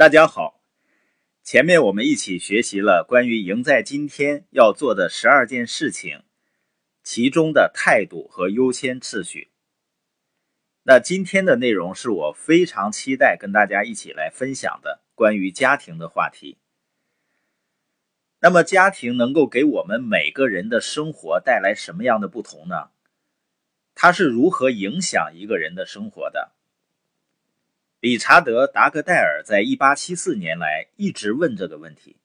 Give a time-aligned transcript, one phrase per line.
[0.00, 0.62] 大家好，
[1.42, 6.22] 前面我们一起学习了关于赢在今天要做的十二件事情，
[7.02, 9.50] 其中的态度和优先次序。
[10.84, 16.56] 那今天的内容是我非常期待跟大家一起来分享的关于家庭的话题。
[18.40, 22.88] 那么，家庭能够给我们每个人的生活带来什么样的不同呢？
[23.94, 26.52] 它是如何影响一个人的生活的？
[28.00, 32.16] 理查德·达格戴尔在1874年来一直问这个问题。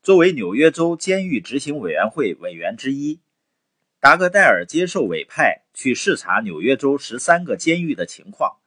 [0.00, 3.18] 作为纽约州监狱执行委员会委员之一，
[3.98, 8.58] 达格戴尔接受委派去视察纽约州十三个监狱的情况。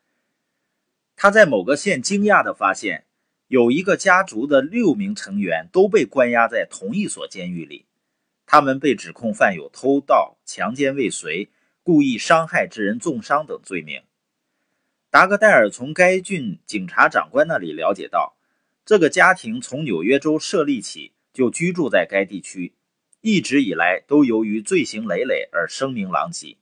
[1.15, 3.05] 他在某个县惊讶地发现，
[3.47, 7.85] 有一个家族的六名成员都被关押在同一所监狱里，
[8.45, 11.47] 他们被指控犯有偷盗、强奸未遂、
[11.83, 14.01] 故意伤害致人重伤等罪名。
[15.17, 18.37] 达格戴尔从该郡警察长官那里了解到，
[18.85, 22.75] 这个家庭从纽约州设立起就居住在该地区，
[23.21, 26.57] 一直以来都由于罪行累累而声名狼藉。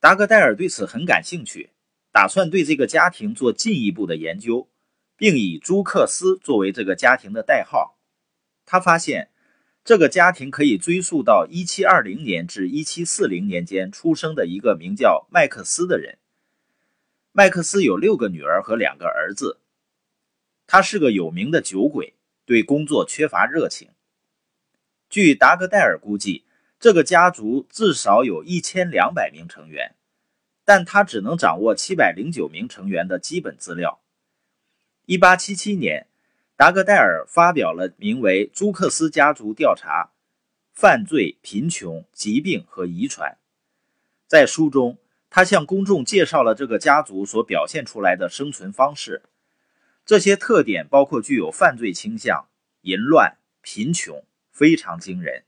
[0.00, 1.68] 达格戴尔对此很感兴趣，
[2.10, 4.70] 打算对这个家庭做进一步的研究，
[5.18, 7.98] 并以朱克斯作为这个家庭的代号。
[8.64, 9.28] 他发现，
[9.84, 16.17] 这个家庭可以追溯到1720年至1740年间出生的一个名叫麦克斯的人。
[17.38, 19.60] 麦克斯有六个女儿和两个儿子。
[20.66, 23.90] 他是个有名的酒鬼，对工作缺乏热情。
[25.08, 26.44] 据达格戴尔估计，
[26.80, 29.94] 这个家族至少有一千两百名成员，
[30.64, 34.00] 但他只能掌握七百零九名成员的基本资料。
[35.06, 36.08] 一八七七年，
[36.56, 40.10] 达格戴尔发表了名为《朱克斯家族调查：
[40.72, 43.30] 犯罪、贫穷、疾病和遗传》。
[44.26, 44.98] 在书中。
[45.30, 49.22] 他向公众介绍了这个家族所表现出来的生存方式，
[50.06, 52.48] 这些特点包括具有犯罪倾向、
[52.80, 55.44] 淫乱、贫穷，非常惊人。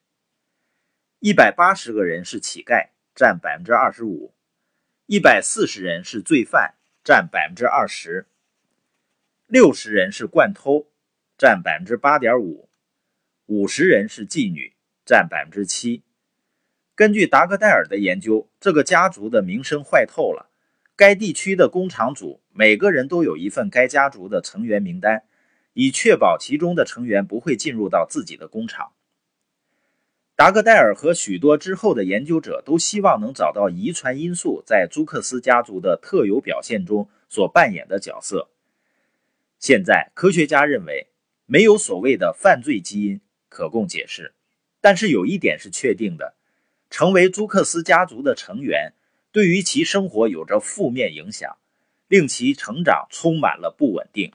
[1.19, 4.33] 一百八十个人是乞丐，占百分之二十五；
[5.07, 8.27] 一百四十人是罪犯，占百分之二十；
[9.47, 10.87] 六十人是惯偷，
[11.39, 12.69] 占百分之八点五；
[13.47, 14.75] 五十人是妓女，
[15.05, 16.03] 占百分之七。
[17.01, 20.51] 根据达格戴尔的研究，这个家族的名声坏透了。
[20.95, 25.23] 该地区的工厂主每个人都有一份该家族的成员名单，
[25.73, 28.93] 以确保其中的成员不会进入到自己的工厂。
[30.37, 38.51] 达格戴尔和许多之后的研究者都希望能找到遗传因素在朱克斯家族的特有表现中所扮演的角色。
[39.59, 41.07] 现在，科学家认为
[41.47, 44.35] 没有所谓的犯罪基因可供解释，
[44.83, 46.35] 但是有一点是确定的。
[46.91, 48.93] 成为朱克斯家族的成员，
[49.33, 51.57] 对于其生活有着负面影响，
[52.09, 54.33] 令其成长充满了不稳定。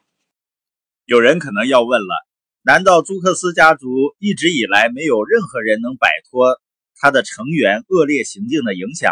[1.06, 2.28] 有人可能要问了：
[2.64, 6.62] 难道朱克斯家族一直以来没有任何人能摆脱
[6.96, 9.12] 他的成员恶劣行径的影响，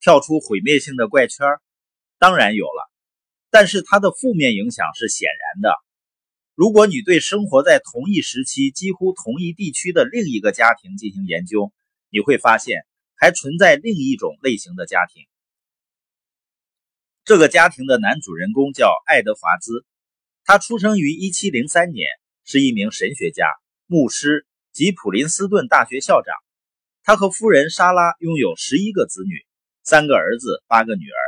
[0.00, 1.46] 跳出毁灭性的怪圈？
[2.18, 2.90] 当然有了，
[3.50, 5.74] 但是它的负面影响是显然的。
[6.54, 11.72] 如果你对生活在同一时期、几乎同一地区的另一个家庭进行研究，
[12.14, 12.86] 你会发现，
[13.16, 15.24] 还存在另一种类型的家庭。
[17.24, 19.84] 这个家庭的男主人公叫爱德华兹，
[20.44, 22.06] 他出生于1703年，
[22.44, 23.48] 是一名神学家、
[23.86, 26.32] 牧师及普林斯顿大学校长。
[27.02, 29.44] 他和夫人莎拉拥有十一个子女，
[29.82, 31.18] 三个儿子，八个女儿。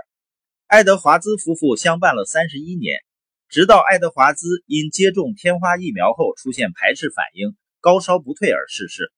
[0.68, 3.00] 爱德华兹夫妇相伴了三十一年，
[3.48, 9.12] 直到爱德华兹因接种天花疫苗后出现排斥反应，高烧不退而逝世。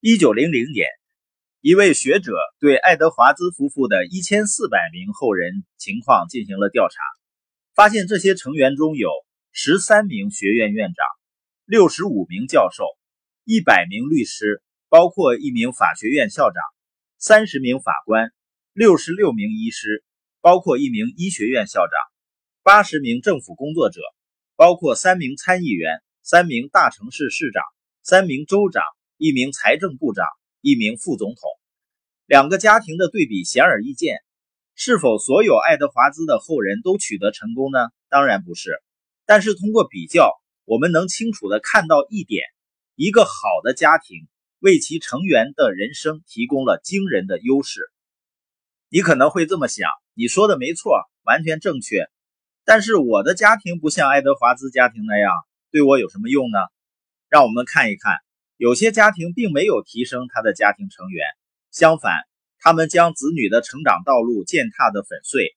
[0.00, 0.86] 一九零零年，
[1.62, 7.02] 一位学者对爱德华兹夫妇的一千四百名后人情况进行了调查，
[7.74, 9.08] 发现这些成员中有
[9.52, 11.06] 十三名学院院长、
[11.64, 12.84] 六十五名教授、
[13.42, 16.62] 一百名律师，包括一名法学院校长、
[17.16, 18.32] 三十名法官、
[18.74, 20.04] 六十六名医师，
[20.42, 21.92] 包括一名医学院校长、
[22.62, 24.02] 八十名政府工作者，
[24.56, 27.62] 包括三名参议员、三名大城市市长、
[28.02, 28.84] 三名州长。
[29.18, 30.26] 一名财政部长，
[30.60, 31.40] 一名副总统，
[32.26, 34.18] 两个家庭的对比显而易见。
[34.74, 37.78] 是否所有爱德华兹的后人都取得成功呢？
[38.10, 38.72] 当然不是。
[39.24, 40.32] 但是通过比较，
[40.66, 42.44] 我们能清楚的看到一点：
[42.94, 43.30] 一个好
[43.64, 44.28] 的家庭
[44.58, 47.90] 为其成员的人生提供了惊人的优势。
[48.90, 52.06] 你可能会这么想：你说的没错，完全正确。
[52.66, 55.32] 但是我的家庭不像爱德华兹家庭那样，
[55.70, 56.58] 对我有什么用呢？
[57.30, 58.18] 让我们看一看。
[58.58, 61.26] 有些家庭并没有提升他的家庭成员，
[61.70, 62.14] 相反，
[62.58, 65.54] 他们将子女的成长道路践踏得粉碎。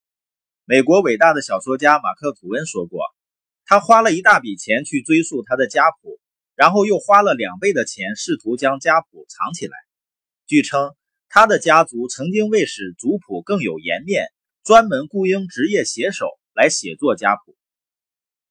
[0.65, 2.99] 美国伟大的小说家马克·吐温说过
[3.65, 6.19] ：“他花了一大笔钱去追溯他的家谱，
[6.55, 9.77] 然后又花了两倍的钱试图将家谱藏起来。
[10.45, 10.93] 据称，
[11.29, 14.25] 他的家族曾经为使族谱更有颜面，
[14.61, 17.55] 专门雇佣职业写手来写作家谱。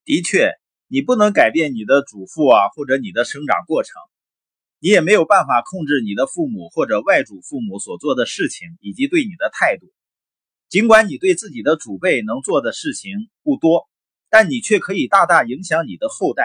[0.07, 0.55] 的确，
[0.87, 3.93] 你不能改变你的祖父啊，或者你的生长过程。
[4.81, 9.87] 你也没有办法控制你的父母或者外祖父母所做的事情以及对你的态度。
[10.69, 13.89] 尽管你对自己的祖辈能做的事情不多，
[14.29, 16.45] 但你却可以大大影响你的后代。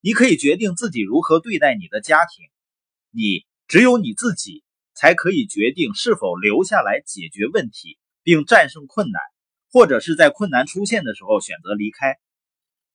[0.00, 2.46] 你可以决定自己如何对待你的家庭。
[3.10, 4.62] 你只有你自己
[4.94, 9.20] 才可以决定是否留下来解决问题并战胜困难，
[9.70, 12.16] 或者是在困难出现的时候选择离开。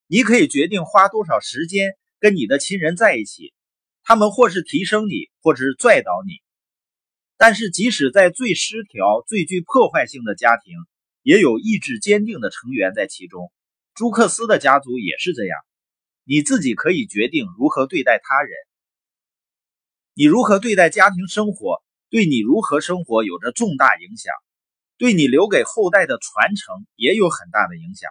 [0.08, 3.52] 你可以决定花多少时间跟你的亲人在一起。
[4.08, 6.34] 他们或是提升你，或是拽倒你。
[7.36, 10.76] 但是，即使在最失调、最具破坏性的家庭，
[11.22, 13.50] 也有意志坚定的成员在其中。
[13.96, 15.58] 朱克斯的家族也是这样。
[16.22, 18.52] 你自己可以决定如何对待他人。
[20.14, 24.32] 你如何对待家庭生活，对你如何生活有着重大影响，
[24.98, 28.08] 对你留给后代的传承也有很大的影响。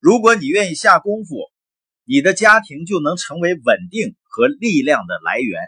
[0.00, 1.50] 如果你愿意下功夫。
[2.06, 5.60] 你的家庭就能成为稳定和力量的来源。